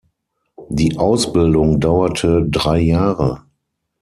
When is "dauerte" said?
1.79-2.47